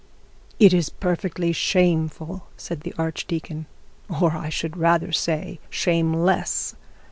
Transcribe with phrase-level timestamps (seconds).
[0.57, 3.67] 'It is perfectly shameful,' said the archdeacon;
[4.19, 6.75] 'or I should rather say, shameless.